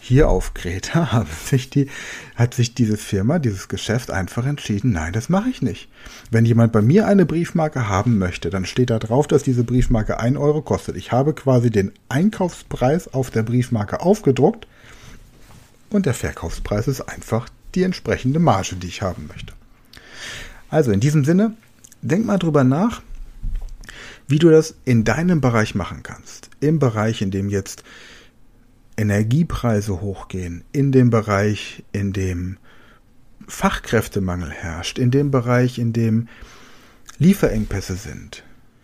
Hier 0.08 0.28
auf 0.28 0.54
Kreta 0.54 1.10
haben 1.12 1.28
sich 1.46 1.68
die, 1.68 1.88
hat 2.36 2.54
sich 2.54 2.74
diese 2.74 2.96
Firma, 2.96 3.40
dieses 3.40 3.66
Geschäft 3.66 4.12
einfach 4.12 4.46
entschieden, 4.46 4.92
nein, 4.92 5.12
das 5.12 5.28
mache 5.28 5.48
ich 5.48 5.62
nicht. 5.62 5.88
Wenn 6.30 6.44
jemand 6.44 6.72
bei 6.72 6.80
mir 6.80 7.08
eine 7.08 7.26
Briefmarke 7.26 7.88
haben 7.88 8.16
möchte, 8.16 8.48
dann 8.48 8.66
steht 8.66 8.90
da 8.90 9.00
drauf, 9.00 9.26
dass 9.26 9.42
diese 9.42 9.64
Briefmarke 9.64 10.20
1 10.20 10.38
Euro 10.38 10.62
kostet. 10.62 10.94
Ich 10.94 11.10
habe 11.10 11.34
quasi 11.34 11.70
den 11.70 11.90
Einkaufspreis 12.08 13.12
auf 13.12 13.32
der 13.32 13.42
Briefmarke 13.42 14.00
aufgedruckt 14.00 14.68
und 15.90 16.06
der 16.06 16.14
Verkaufspreis 16.14 16.86
ist 16.86 17.00
einfach 17.00 17.48
die 17.74 17.82
entsprechende 17.82 18.38
Marge, 18.38 18.76
die 18.76 18.86
ich 18.86 19.02
haben 19.02 19.26
möchte. 19.26 19.54
Also 20.70 20.92
in 20.92 21.00
diesem 21.00 21.24
Sinne, 21.24 21.56
denk 22.00 22.24
mal 22.24 22.38
drüber 22.38 22.62
nach, 22.62 23.02
wie 24.28 24.38
du 24.38 24.50
das 24.50 24.76
in 24.84 25.02
deinem 25.02 25.40
Bereich 25.40 25.74
machen 25.74 26.04
kannst. 26.04 26.48
Im 26.60 26.78
Bereich, 26.78 27.22
in 27.22 27.32
dem 27.32 27.48
jetzt 27.48 27.82
Energiepreise 28.96 30.00
hochgehen, 30.00 30.64
in 30.72 30.92
dem 30.92 31.10
Bereich, 31.10 31.84
in 31.92 32.12
dem 32.12 32.56
Fachkräftemangel 33.46 34.50
herrscht, 34.50 34.98
in 34.98 35.10
dem 35.10 35.30
Bereich, 35.30 35.78
in 35.78 35.92
dem 35.92 36.28
Lieferengpässe 37.18 37.96
sind. 37.96 38.42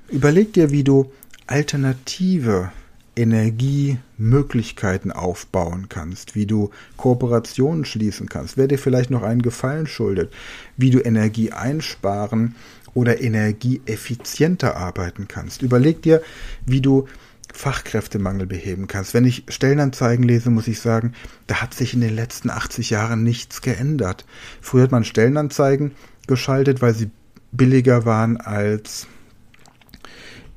Überleg 0.09 0.53
dir, 0.53 0.71
wie 0.71 0.85
du 0.85 1.11
alternative 1.47 2.71
Energiemöglichkeiten 3.15 5.13
aufbauen 5.13 5.89
kannst, 5.89 6.35
wie 6.35 6.47
du 6.47 6.71
Kooperationen 6.97 7.85
schließen 7.85 8.29
kannst, 8.29 8.57
wer 8.57 8.69
dir 8.69 8.79
vielleicht 8.79 9.11
noch 9.11 9.23
einen 9.23 9.43
Gefallen 9.43 9.87
schuldet, 9.87 10.33
wie 10.77 10.91
du 10.91 11.01
Energie 11.01 11.53
einsparen 11.53 12.55
oder 12.95 13.21
energieeffizienter 13.21 14.77
arbeiten 14.77 15.29
kannst. 15.29 15.61
Überleg 15.63 16.03
dir, 16.03 16.23
wie 16.65 16.81
du 16.81 17.07
Fachkräftemangel 17.53 18.47
beheben 18.47 18.87
kannst. 18.87 19.15
Wenn 19.15 19.25
ich 19.25 19.45
Stellenanzeigen 19.49 20.25
lese, 20.25 20.51
muss 20.51 20.69
ich 20.69 20.81
sagen, 20.81 21.13
da 21.47 21.57
hat 21.63 21.75
sich 21.75 21.95
in 21.95 22.01
den 22.01 22.15
letzten 22.15 22.51
80 22.51 22.91
Jahren 22.91 23.23
nichts 23.23 23.63
geändert. 23.63 24.25
Früher 24.61 24.85
hat 24.85 24.93
man 24.93 25.05
Stellenanzeigen 25.05 25.93
geschaltet, 26.27 26.83
weil 26.83 26.95
sie 26.95 27.11
billiger 27.53 28.05
waren 28.05 28.37
als 28.39 29.07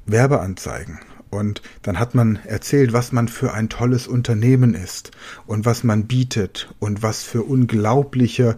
Werbeanzeigen. 0.05 0.99
Und 1.29 1.61
dann 1.81 1.99
hat 1.99 2.15
man 2.15 2.39
erzählt, 2.45 2.93
was 2.93 3.11
man 3.11 3.27
für 3.27 3.53
ein 3.53 3.67
tolles 3.67 4.07
Unternehmen 4.07 4.73
ist 4.73 5.11
und 5.45 5.65
was 5.65 5.83
man 5.83 6.07
bietet 6.07 6.73
und 6.79 7.03
was 7.03 7.23
für 7.23 7.43
unglaubliche 7.43 8.57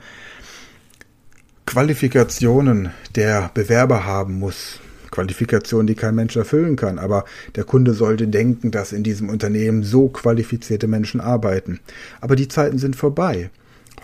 Qualifikationen 1.65 2.91
der 3.15 3.50
Bewerber 3.53 4.06
haben 4.06 4.39
muss, 4.39 4.79
Qualifikation, 5.17 5.88
die 5.88 5.95
kein 5.95 6.13
Mensch 6.13 6.36
erfüllen 6.36 6.75
kann. 6.75 7.00
Aber 7.00 7.25
der 7.55 7.63
Kunde 7.63 7.93
sollte 7.93 8.27
denken, 8.27 8.69
dass 8.69 8.93
in 8.93 9.01
diesem 9.01 9.29
Unternehmen 9.29 9.81
so 9.81 10.09
qualifizierte 10.09 10.88
Menschen 10.88 11.21
arbeiten. 11.21 11.79
Aber 12.21 12.36
die 12.36 12.47
Zeiten 12.47 12.77
sind 12.77 12.95
vorbei. 12.95 13.50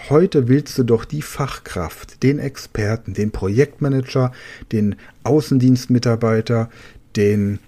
Heute 0.09 0.47
willst 0.47 0.75
du 0.79 0.83
doch 0.83 1.05
die 1.05 1.21
Fachkraft, 1.21 2.23
den 2.23 2.39
Experten, 2.39 3.13
den 3.13 3.29
Projektmanager, 3.29 4.31
den 4.71 4.95
Außendienstmitarbeiter, 5.23 6.69
den 7.15 7.59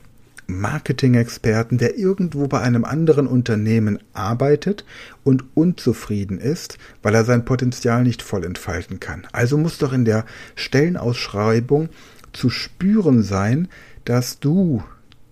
Marketing-Experten, 0.47 1.77
der 1.77 1.97
irgendwo 1.97 2.47
bei 2.47 2.61
einem 2.61 2.83
anderen 2.83 3.27
Unternehmen 3.27 3.99
arbeitet 4.13 4.85
und 5.23 5.43
unzufrieden 5.55 6.39
ist, 6.39 6.77
weil 7.01 7.15
er 7.15 7.25
sein 7.25 7.45
Potenzial 7.45 8.03
nicht 8.03 8.21
voll 8.21 8.43
entfalten 8.43 8.99
kann. 8.99 9.27
Also 9.31 9.57
muss 9.57 9.77
doch 9.77 9.93
in 9.93 10.05
der 10.05 10.25
Stellenausschreibung 10.55 11.89
zu 12.35 12.49
spüren 12.49 13.23
sein, 13.23 13.67
dass 14.03 14.39
du 14.39 14.83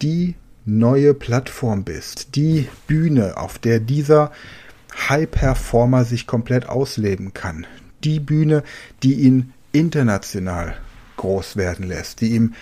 die 0.02 0.36
neue 0.66 1.14
Plattform 1.14 1.84
bist, 1.84 2.36
die 2.36 2.68
Bühne, 2.88 3.38
auf 3.38 3.60
der 3.60 3.80
dieser 3.80 4.32
High-Performer 5.10 6.06
sich 6.06 6.28
komplett 6.28 6.70
ausleben 6.70 7.34
kann. 7.34 7.68
Die 8.04 8.20
Bühne, 8.20 8.64
die 9.02 9.16
ihn 9.16 9.54
international 9.72 10.76
groß 11.18 11.58
werden 11.58 11.88
lässt, 11.88 12.22
die 12.22 12.32
ihm 12.32 12.54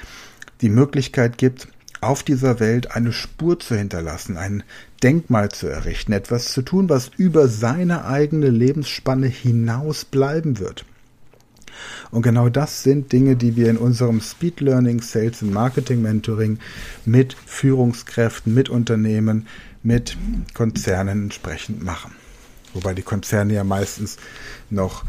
die 0.62 0.69
Möglichkeit 0.69 1.38
gibt, 1.38 1.67
auf 2.00 2.24
dieser 2.24 2.60
Welt 2.60 2.95
eine 2.95 3.13
Spur 3.13 3.60
zu 3.60 3.75
hinterlassen, 3.75 4.38
ein 4.38 4.63
Denkmal 5.03 5.50
zu 5.50 5.67
errichten, 5.67 6.13
etwas 6.13 6.51
zu 6.51 6.63
tun, 6.63 6.89
was 6.89 7.12
über 7.15 7.48
seine 7.48 8.05
eigene 8.05 8.50
Lebensspanne 8.50 9.27
hinaus 9.27 10.05
bleiben 10.05 10.60
wird. 10.60 10.86
Und 12.12 12.22
genau 12.22 12.50
das 12.50 12.84
sind 12.84 13.12
Dinge, 13.12 13.36
die 13.36 13.56
wir 13.56 13.70
in 13.70 13.78
unserem 13.78 14.22
Speed 14.22 14.62
Learning, 14.62 15.01
Sales 15.01 15.42
und 15.42 15.54
Marketing 15.54 16.01
Mentoring 16.01 16.60
mit 17.06 17.36
Führungskräften, 17.46 18.54
mit 18.54 18.70
Unternehmen, 18.70 19.48
mit 19.84 20.18
Konzernen 20.54 21.24
entsprechend 21.24 21.84
machen. 21.84 22.13
Wobei 22.74 22.94
die 22.94 23.01
Konzerne 23.01 23.54
ja 23.54 23.63
meistens 23.63 24.18
noch 24.70 25.04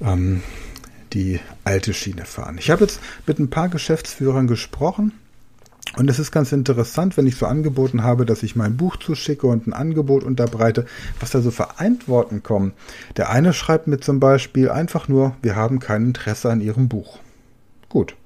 ähm, 0.00 0.42
die 1.12 1.40
alte 1.64 1.94
Schiene 1.94 2.24
fahren. 2.24 2.56
Ich 2.58 2.70
habe 2.70 2.84
jetzt 2.84 3.00
mit 3.26 3.38
ein 3.38 3.50
paar 3.50 3.68
Geschäftsführern 3.68 4.46
gesprochen 4.46 5.12
und 5.94 6.10
es 6.10 6.18
ist 6.18 6.32
ganz 6.32 6.52
interessant, 6.52 7.16
wenn 7.16 7.26
ich 7.26 7.36
so 7.36 7.46
angeboten 7.46 8.02
habe, 8.02 8.26
dass 8.26 8.42
ich 8.42 8.56
mein 8.56 8.76
Buch 8.76 8.96
zuschicke 8.96 9.46
und 9.46 9.66
ein 9.66 9.72
Angebot 9.72 10.24
unterbreite, 10.24 10.84
was 11.20 11.30
da 11.30 11.40
so 11.40 11.50
für 11.50 11.78
Antworten 11.78 12.42
kommen. 12.42 12.72
Der 13.16 13.30
eine 13.30 13.52
schreibt 13.52 13.86
mir 13.86 13.98
zum 13.98 14.20
Beispiel 14.20 14.68
einfach 14.68 15.08
nur, 15.08 15.36
wir 15.42 15.56
haben 15.56 15.78
kein 15.78 16.06
Interesse 16.06 16.50
an 16.50 16.60
Ihrem 16.60 16.88
Buch. 16.88 17.20
Gut. 17.88 18.16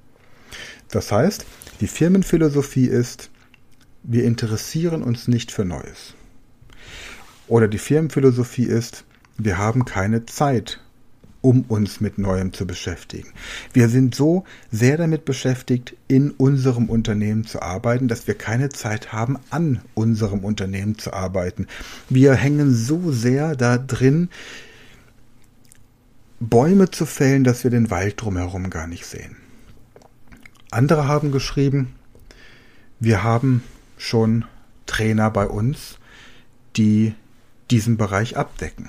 Das 0.91 1.13
heißt, 1.13 1.45
die 1.81 1.87
Firmenphilosophie 1.87 2.87
ist, 2.87 3.31
wir 4.03 4.25
interessieren 4.25 5.03
uns 5.03 5.29
nicht 5.29 5.53
für 5.53 5.65
Neues. 5.65 6.15
Oder 7.47 7.69
die 7.69 7.79
Firmenphilosophie 7.79 8.65
ist, 8.65 9.05
wir 9.37 9.59
haben 9.59 9.85
keine 9.85 10.27
Zeit 10.27 10.81
um 11.43 11.63
uns 11.63 12.01
mit 12.01 12.19
Neuem 12.19 12.53
zu 12.53 12.67
beschäftigen. 12.67 13.33
Wir 13.73 13.89
sind 13.89 14.15
so 14.15 14.45
sehr 14.71 14.97
damit 14.97 15.25
beschäftigt, 15.25 15.97
in 16.09 16.31
unserem 16.33 16.91
Unternehmen 16.91 17.47
zu 17.47 17.63
arbeiten, 17.63 18.09
dass 18.09 18.27
wir 18.27 18.35
keine 18.35 18.69
Zeit 18.69 19.13
haben, 19.13 19.39
an 19.51 19.81
unserem 19.95 20.45
Unternehmen 20.45 20.99
zu 20.99 21.13
arbeiten. 21.13 21.67
Wir 22.09 22.35
hängen 22.35 22.75
so 22.75 23.11
sehr 23.11 23.57
da 23.57 23.79
drin, 23.79 24.29
Bäume 26.41 26.91
zu 26.91 27.05
fällen, 27.05 27.45
dass 27.45 27.65
wir 27.65 27.71
den 27.71 27.91
Wald 27.91 28.21
drumherum 28.21 28.71
gar 28.71 28.87
nicht 28.87 29.05
sehen. 29.07 29.37
Andere 30.71 31.07
haben 31.07 31.33
geschrieben, 31.33 31.95
wir 32.99 33.23
haben 33.23 33.63
schon 33.99 34.45
Trainer 34.87 35.31
bei 35.31 35.47
uns, 35.47 35.99
die 36.77 37.15
diesen 37.71 37.97
Bereich 37.97 38.37
abdecken. 38.37 38.89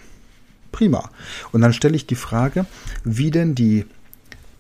Prima. 0.72 1.10
Und 1.52 1.62
dann 1.62 1.74
stelle 1.74 1.96
ich 1.96 2.08
die 2.08 2.16
Frage, 2.16 2.66
wie 3.04 3.32
denn 3.32 3.56
die, 3.56 3.86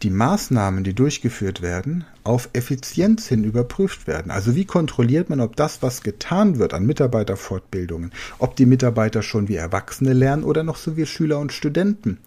die 0.02 0.10
Maßnahmen, 0.10 0.84
die 0.84 0.94
durchgeführt 0.94 1.62
werden, 1.62 2.06
auf 2.24 2.50
Effizienz 2.54 3.28
hin 3.28 3.44
überprüft 3.44 4.08
werden. 4.08 4.32
Also 4.32 4.56
wie 4.56 4.66
kontrolliert 4.66 5.30
man, 5.30 5.42
ob 5.42 5.56
das, 5.56 5.82
was 5.82 6.04
getan 6.04 6.60
wird 6.60 6.74
an 6.74 6.86
Mitarbeiterfortbildungen, 6.86 8.12
ob 8.40 8.56
die 8.56 8.66
Mitarbeiter 8.66 9.22
schon 9.22 9.48
wie 9.48 9.56
Erwachsene 9.56 10.14
lernen 10.14 10.44
oder 10.44 10.64
noch 10.64 10.78
so 10.78 10.98
wie 10.98 11.06
Schüler 11.06 11.40
und 11.40 11.54
Studenten. 11.54 12.18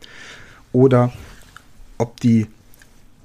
Oder 0.72 1.12
ob 1.98 2.20
die 2.20 2.46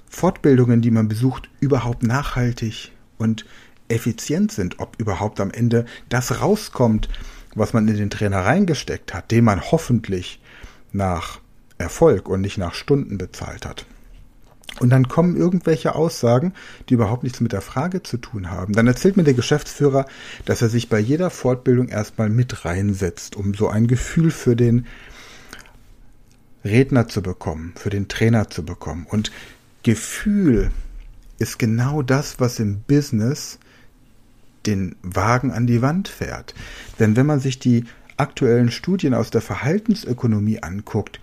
Fortbildungen, 0.09 0.81
die 0.81 0.91
man 0.91 1.07
besucht, 1.07 1.49
überhaupt 1.59 2.03
nachhaltig 2.03 2.91
und 3.17 3.45
effizient 3.87 4.51
sind, 4.51 4.79
ob 4.79 4.99
überhaupt 4.99 5.39
am 5.39 5.51
Ende 5.51 5.85
das 6.09 6.41
rauskommt, 6.41 7.09
was 7.55 7.73
man 7.73 7.87
in 7.87 7.97
den 7.97 8.09
Trainer 8.09 8.45
reingesteckt 8.45 9.13
hat, 9.13 9.31
den 9.31 9.43
man 9.43 9.61
hoffentlich 9.71 10.39
nach 10.91 11.39
Erfolg 11.77 12.27
und 12.27 12.41
nicht 12.41 12.57
nach 12.57 12.73
Stunden 12.73 13.17
bezahlt 13.17 13.65
hat. 13.65 13.85
Und 14.79 14.91
dann 14.91 15.07
kommen 15.07 15.35
irgendwelche 15.35 15.95
Aussagen, 15.95 16.53
die 16.87 16.93
überhaupt 16.93 17.23
nichts 17.23 17.41
mit 17.41 17.51
der 17.51 17.61
Frage 17.61 18.03
zu 18.03 18.17
tun 18.17 18.49
haben. 18.49 18.73
Dann 18.73 18.87
erzählt 18.87 19.17
mir 19.17 19.23
der 19.23 19.33
Geschäftsführer, 19.33 20.05
dass 20.45 20.61
er 20.61 20.69
sich 20.69 20.89
bei 20.89 20.99
jeder 20.99 21.29
Fortbildung 21.29 21.89
erstmal 21.89 22.29
mit 22.29 22.65
reinsetzt, 22.65 23.35
um 23.35 23.53
so 23.53 23.67
ein 23.67 23.87
Gefühl 23.87 24.31
für 24.31 24.55
den 24.55 24.85
Redner 26.63 27.07
zu 27.07 27.21
bekommen, 27.21 27.73
für 27.75 27.89
den 27.89 28.07
Trainer 28.07 28.49
zu 28.49 28.63
bekommen. 28.63 29.05
Und 29.09 29.31
Gefühl 29.83 30.71
ist 31.39 31.57
genau 31.57 32.01
das, 32.01 32.39
was 32.39 32.59
im 32.59 32.81
Business 32.81 33.59
den 34.65 34.95
Wagen 35.01 35.51
an 35.51 35.67
die 35.67 35.81
Wand 35.81 36.07
fährt. 36.07 36.53
Denn 36.99 37.15
wenn 37.15 37.25
man 37.25 37.39
sich 37.39 37.59
die 37.59 37.85
aktuellen 38.19 38.71
Studien 38.71 39.13
aus 39.13 39.29
der 39.31 39.41
Verhaltensökonomie 39.41 40.61
anguckt, 40.61 41.19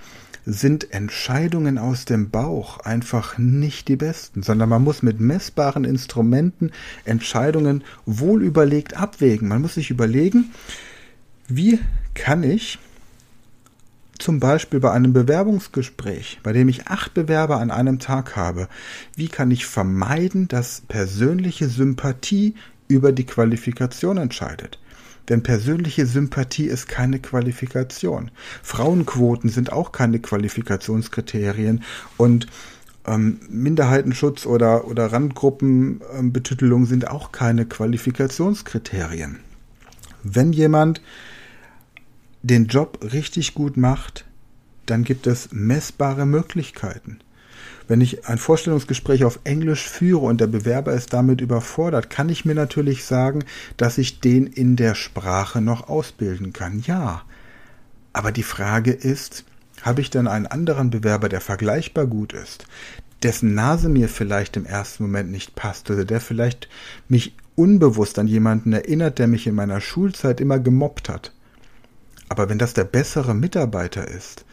sind 0.47 0.93
Entscheidungen 0.93 1.76
aus 1.76 2.05
dem 2.05 2.31
Bauch 2.31 2.79
einfach 2.79 3.37
nicht 3.37 3.88
die 3.88 3.97
besten, 3.97 4.43
sondern 4.43 4.69
man 4.69 4.85
muss 4.85 5.03
mit 5.03 5.21
messbaren 5.21 5.85
Instrumenten 5.85 6.71
Entscheidungen 7.05 7.83
wohl 8.07 8.45
überlegt 8.45 8.97
abwägen. 8.97 9.49
Man 9.49 9.61
muss 9.61 9.75
sich 9.75 9.91
überlegen, 9.91 10.53
wie 11.49 11.81
kann 12.15 12.45
ich 12.45 12.79
zum 14.19 14.41
Beispiel 14.41 14.81
bei 14.81 14.93
einem 14.93 15.12
Bewerbungsgespräch, 15.12 16.41
bei 16.43 16.53
dem 16.53 16.69
ich 16.69 16.87
acht 16.87 17.12
Bewerber 17.12 17.59
an 17.59 17.71
einem 17.71 17.99
Tag 17.99 18.37
habe, 18.37 18.69
wie 19.15 19.29
kann 19.29 19.50
ich 19.50 19.67
vermeiden, 19.67 20.49
dass 20.49 20.83
persönliche 20.88 21.69
Sympathie 21.69 22.55
über 22.88 23.12
die 23.12 23.26
Qualifikation 23.26 24.17
entscheidet? 24.17 24.79
Denn 25.28 25.42
persönliche 25.42 26.06
Sympathie 26.06 26.66
ist 26.66 26.88
keine 26.88 27.18
Qualifikation. 27.18 28.30
Frauenquoten 28.62 29.50
sind 29.50 29.73
auch 29.73 29.92
keine 29.92 30.21
Qualifikationskriterien 30.21 31.83
und 32.16 32.47
ähm, 33.06 33.40
Minderheitenschutz 33.49 34.47
oder, 34.47 34.87
oder 34.87 35.12
Randgruppenbetitelung 35.12 36.83
ähm, 36.83 36.87
sind 36.87 37.09
auch 37.09 37.33
keine 37.33 37.66
Qualifikationskriterien. 37.66 39.40
Wenn 40.23 40.52
jemand 40.52 41.00
den 42.42 42.66
Job 42.66 42.99
richtig 43.12 43.54
gut 43.54 43.76
macht, 43.76 44.25
dann 44.87 45.04
gibt 45.04 45.26
es 45.26 45.49
messbare 45.52 46.26
Möglichkeiten. 46.26 47.18
Wenn 47.88 48.00
ich 48.00 48.26
ein 48.26 48.38
Vorstellungsgespräch 48.38 49.25
auf 49.25 49.38
Englisch 49.45 49.88
führe 49.88 50.25
und 50.26 50.40
der 50.40 50.49
Bewerber 50.49 50.93
ist 50.93 51.12
damit 51.12 51.40
überfordert, 51.40 52.11
kann 52.11 52.28
ich 52.28 52.45
mir 52.45 52.55
natürlich 52.55 53.05
sagen, 53.05 53.45
dass 53.76 53.99
ich 53.99 54.21
den 54.21 54.47
in 54.47 54.76
der 54.76 54.95
Sprache 54.95 55.61
noch 55.61 55.88
ausbilden 55.88 56.52
kann. 56.52 56.83
Ja. 56.87 57.23
Aber 58.12 58.33
die 58.33 58.43
Frage 58.43 58.93
ist, 58.93 59.45
habe 59.83 60.00
ich 60.00 60.11
dann 60.11 60.26
einen 60.26 60.47
anderen 60.47 60.90
Bewerber, 60.90 61.28
der 61.28 61.40
vergleichbar 61.40 62.07
gut 62.07 62.33
ist, 62.33 62.66
dessen 63.23 63.55
Nase 63.55 63.88
mir 63.88 64.09
vielleicht 64.09 64.57
im 64.57 64.66
ersten 64.66 65.05
Moment 65.05 65.31
nicht 65.31 65.55
passt 65.55 65.90
oder 65.90 66.05
der 66.05 66.21
vielleicht 66.21 66.69
mich 67.09 67.37
unbewusst 67.55 68.19
an 68.19 68.26
jemanden 68.26 68.73
erinnert, 68.73 69.19
der 69.19 69.28
mich 69.28 69.47
in 69.47 69.55
meiner 69.55 69.81
Schulzeit 69.81 70.40
immer 70.40 70.59
gemobbt 70.59 71.09
hat. 71.09 71.33
Aber 72.28 72.49
wenn 72.49 72.59
das 72.59 72.75
der 72.75 72.85
bessere 72.85 73.35
Mitarbeiter 73.35 74.09
ist, 74.09 74.46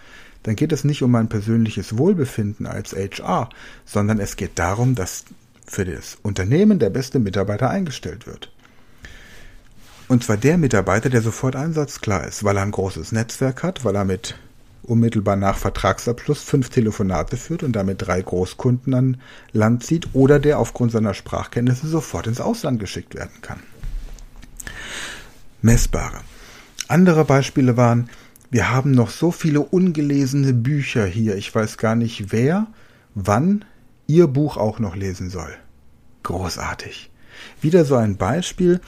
dann 0.43 0.55
geht 0.55 0.71
es 0.71 0.83
nicht 0.83 1.01
um 1.01 1.11
mein 1.11 1.29
persönliches 1.29 1.97
Wohlbefinden 1.97 2.67
als 2.67 2.93
HR, 2.93 3.49
sondern 3.85 4.19
es 4.19 4.35
geht 4.35 4.59
darum, 4.59 4.95
dass 4.95 5.25
für 5.65 5.85
das 5.85 6.17
Unternehmen 6.21 6.79
der 6.79 6.89
beste 6.89 7.19
Mitarbeiter 7.19 7.69
eingestellt 7.69 8.27
wird. 8.27 8.51
Und 10.09 10.23
zwar 10.23 10.37
der 10.37 10.57
Mitarbeiter, 10.57 11.09
der 11.09 11.21
sofort 11.21 11.55
einsatzklar 11.55 12.27
ist, 12.27 12.43
weil 12.43 12.57
er 12.57 12.63
ein 12.63 12.71
großes 12.71 13.13
Netzwerk 13.13 13.63
hat, 13.63 13.85
weil 13.85 13.95
er 13.95 14.05
mit 14.05 14.35
unmittelbar 14.83 15.37
nach 15.37 15.57
Vertragsabschluss 15.57 16.43
fünf 16.43 16.69
Telefonate 16.69 17.37
führt 17.37 17.63
und 17.63 17.73
damit 17.73 18.05
drei 18.05 18.21
Großkunden 18.21 18.93
an 18.93 19.17
Land 19.53 19.83
zieht 19.85 20.09
oder 20.13 20.39
der 20.39 20.59
aufgrund 20.59 20.91
seiner 20.91 21.13
Sprachkenntnisse 21.13 21.87
sofort 21.87 22.27
ins 22.27 22.41
Ausland 22.41 22.79
geschickt 22.79 23.15
werden 23.15 23.41
kann. 23.41 23.59
Messbare. 25.61 26.19
Andere 26.89 27.23
Beispiele 27.23 27.77
waren, 27.77 28.09
wir 28.53 28.69
haben 28.69 28.91
noch 28.91 29.09
so 29.09 29.31
viele 29.31 29.61
ungelesene 29.61 30.53
Bücher 30.53 31.07
hier. 31.07 31.35
Ich 31.37 31.53
weiß 31.53 31.79
gar 31.79 31.95
nicht, 31.95 32.31
wer, 32.31 32.67
wann 33.15 33.65
Ihr 34.05 34.27
Buch 34.27 34.57
auch 34.57 34.77
noch 34.77 34.95
lesen 34.95 35.31
soll. 35.31 35.51
Großartig. 36.21 37.09
Wieder 37.61 37.83
so 37.83 37.95
ein 37.95 38.15
Beispiel 38.17 38.79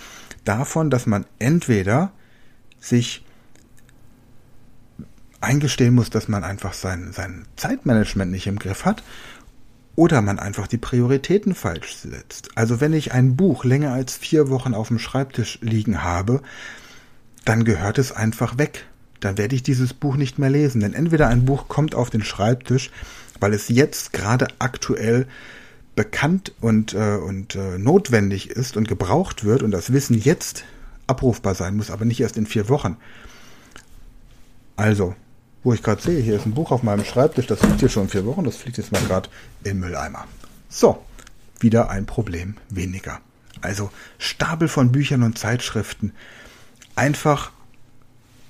davon, 0.44 0.92
dass 0.92 1.08
man 1.08 1.26
entweder 1.40 2.12
sich 2.80 3.26
eingestehen 5.42 5.96
muss, 5.96 6.12
dass 6.12 6.28
man 6.28 6.44
einfach 6.44 6.74
sein, 6.74 7.12
sein 7.12 7.48
Zeitmanagement 7.56 8.32
nicht 8.32 8.46
im 8.46 8.60
Griff 8.60 8.86
hat 8.86 9.02
oder 9.96 10.22
man 10.22 10.38
einfach 10.38 10.68
die 10.68 10.78
Prioritäten 10.78 11.56
falsch 11.56 11.96
setzt. 11.96 12.56
Also 12.56 12.82
wenn 12.82 12.94
ich 12.94 13.14
ein 13.14 13.36
Buch 13.36 13.64
länger 13.64 13.94
als 13.94 14.16
vier 14.16 14.52
Wochen 14.52 14.76
auf 14.76 14.90
dem 14.90 15.00
Schreibtisch 15.00 15.58
liegen 15.64 16.04
habe, 16.04 16.44
dann 17.46 17.66
gehört 17.66 17.98
es 17.98 18.12
einfach 18.12 18.60
weg 18.60 18.86
dann 19.26 19.38
werde 19.38 19.56
ich 19.56 19.64
dieses 19.64 19.94
Buch 19.94 20.16
nicht 20.16 20.40
mehr 20.40 20.50
lesen. 20.50 20.82
Denn 20.82 20.94
entweder 20.94 21.28
ein 21.28 21.46
Buch 21.46 21.68
kommt 21.68 21.96
auf 21.96 22.10
den 22.10 22.24
Schreibtisch, 22.24 22.92
weil 23.40 23.54
es 23.54 23.70
jetzt 23.70 24.14
gerade 24.14 24.48
aktuell 24.60 25.28
bekannt 25.96 26.54
und, 26.62 26.94
äh, 26.94 27.16
und 27.16 27.56
äh, 27.56 27.78
notwendig 27.78 28.50
ist 28.50 28.78
und 28.78 28.88
gebraucht 28.88 29.44
wird 29.44 29.64
und 29.64 29.72
das 29.72 29.92
Wissen 29.92 30.20
jetzt 30.20 30.64
abrufbar 31.08 31.56
sein 31.56 31.76
muss, 31.76 31.92
aber 31.92 32.06
nicht 32.06 32.20
erst 32.20 32.38
in 32.38 32.46
vier 32.46 32.70
Wochen. 32.70 32.98
Also, 34.76 35.16
wo 35.64 35.74
ich 35.74 35.82
gerade 35.82 36.02
sehe, 36.02 36.22
hier 36.22 36.36
ist 36.36 36.46
ein 36.46 36.54
Buch 36.54 36.72
auf 36.72 36.84
meinem 36.84 37.06
Schreibtisch, 37.06 37.48
das 37.48 37.62
liegt 37.62 37.80
hier 37.80 37.90
schon 37.90 38.10
vier 38.10 38.26
Wochen, 38.26 38.44
das 38.44 38.58
fliegt 38.58 38.78
jetzt 38.78 38.92
mal 38.92 39.02
gerade 39.04 39.30
im 39.64 39.80
Mülleimer. 39.80 40.26
So, 40.70 41.04
wieder 41.60 41.90
ein 41.90 42.06
Problem 42.06 42.58
weniger. 42.70 43.20
Also 43.62 43.90
Stapel 44.18 44.68
von 44.68 44.92
Büchern 44.92 45.24
und 45.24 45.40
Zeitschriften. 45.40 46.12
Einfach 46.96 47.52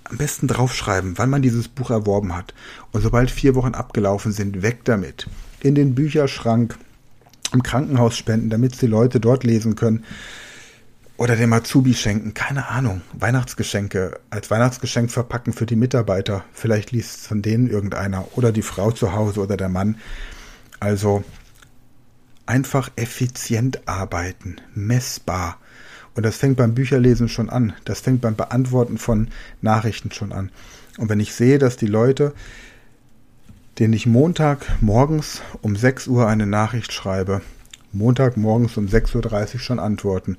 am 0.05 0.17
besten 0.17 0.47
draufschreiben, 0.47 1.17
wann 1.17 1.29
man 1.29 1.41
dieses 1.41 1.67
Buch 1.67 1.89
erworben 1.89 2.35
hat. 2.35 2.53
Und 2.91 3.01
sobald 3.01 3.31
vier 3.31 3.55
Wochen 3.55 3.73
abgelaufen 3.73 4.31
sind, 4.31 4.61
weg 4.61 4.85
damit. 4.85 5.27
In 5.61 5.75
den 5.75 5.95
Bücherschrank, 5.95 6.77
im 7.51 7.63
Krankenhaus 7.63 8.15
spenden, 8.15 8.49
damit 8.49 8.81
die 8.81 8.87
Leute 8.87 9.19
dort 9.19 9.43
lesen 9.43 9.75
können. 9.75 10.03
Oder 11.17 11.35
dem 11.35 11.53
Azubi 11.53 11.93
schenken, 11.93 12.33
keine 12.33 12.67
Ahnung. 12.67 13.01
Weihnachtsgeschenke 13.13 14.19
als 14.29 14.51
Weihnachtsgeschenk 14.51 15.09
verpacken 15.11 15.53
für 15.53 15.65
die 15.65 15.77
Mitarbeiter. 15.77 16.43
Vielleicht 16.53 16.91
liest 16.91 17.19
es 17.19 17.27
von 17.27 17.41
denen 17.41 17.69
irgendeiner. 17.69 18.27
Oder 18.35 18.51
die 18.51 18.61
Frau 18.61 18.91
zu 18.91 19.13
Hause 19.13 19.39
oder 19.39 19.57
der 19.57 19.69
Mann. 19.69 19.97
Also 20.79 21.23
einfach 22.45 22.91
effizient 22.95 23.87
arbeiten, 23.87 24.57
messbar. 24.73 25.57
Und 26.15 26.23
das 26.23 26.37
fängt 26.37 26.57
beim 26.57 26.73
Bücherlesen 26.73 27.29
schon 27.29 27.49
an. 27.49 27.73
Das 27.83 27.99
fängt 27.99 28.21
beim 28.21 28.35
Beantworten 28.35 28.97
von 28.97 29.27
Nachrichten 29.61 30.11
schon 30.11 30.31
an. 30.31 30.49
Und 30.97 31.09
wenn 31.09 31.19
ich 31.19 31.33
sehe, 31.33 31.59
dass 31.59 31.77
die 31.77 31.87
Leute, 31.87 32.33
denen 33.79 33.93
ich 33.93 34.05
Montag 34.05 34.81
morgens 34.81 35.41
um 35.61 35.75
6 35.75 36.07
Uhr 36.07 36.27
eine 36.27 36.47
Nachricht 36.47 36.93
schreibe, 36.93 37.41
Montag 37.91 38.37
morgens 38.37 38.77
um 38.77 38.87
6.30 38.87 39.55
Uhr 39.55 39.59
schon 39.59 39.79
antworten 39.79 40.37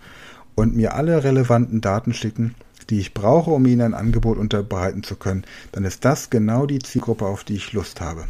und 0.55 0.75
mir 0.75 0.95
alle 0.95 1.25
relevanten 1.25 1.81
Daten 1.81 2.15
schicken, 2.15 2.55
die 2.91 3.01
ich 3.01 3.15
brauche, 3.15 3.51
um 3.51 3.67
ihnen 3.67 3.83
ein 3.83 3.95
Angebot 3.95 4.39
unterbreiten 4.39 5.03
zu 5.03 5.17
können, 5.17 5.45
dann 5.73 5.85
ist 5.85 6.05
das 6.05 6.31
genau 6.31 6.67
die 6.67 6.79
Zielgruppe, 6.79 7.27
auf 7.27 7.45
die 7.45 7.57
ich 7.57 7.73
Lust 7.73 8.01
habe. 8.01 8.25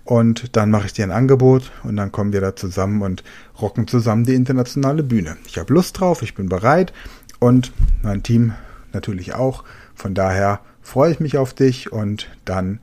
Und 0.10 0.58
dann 0.58 0.72
mache 0.72 0.88
ich 0.88 0.94
dir 0.94 1.04
ein 1.04 1.12
Angebot 1.12 1.72
und 1.84 1.96
dann 1.96 2.12
kommen 2.12 2.34
wir 2.34 2.42
da 2.42 2.56
zusammen 2.56 3.04
und 3.04 3.24
rocken 3.62 3.88
zusammen 3.88 4.24
die 4.24 4.34
internationale 4.34 5.04
Bühne. 5.04 5.38
Ich 5.46 5.60
habe 5.60 5.72
Lust 5.72 6.00
drauf, 6.00 6.24
ich 6.24 6.34
bin 6.34 6.50
bereit 6.50 6.94
und 7.38 7.72
mein 8.02 8.24
Team 8.24 8.56
natürlich 8.92 9.36
auch. 9.36 9.64
Von 9.94 10.16
daher 10.16 10.62
freue 10.82 11.12
ich 11.12 11.20
mich 11.20 11.38
auf 11.38 11.54
dich 11.54 11.92
und 11.92 12.28
dann, 12.44 12.80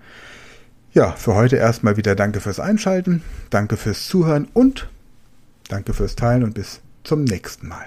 ja, 0.93 1.11
für 1.11 1.35
heute 1.35 1.57
erstmal 1.57 1.97
wieder 1.97 2.15
danke 2.15 2.39
fürs 2.39 2.61
Einschalten, 2.61 3.25
danke 3.51 3.77
fürs 3.77 4.07
Zuhören 4.07 4.47
und 4.53 4.89
danke 5.69 5.95
fürs 5.95 6.15
Teilen 6.15 6.45
und 6.45 6.55
bis 6.55 6.81
zum 7.03 7.25
nächsten 7.25 7.67
Mal. 7.67 7.87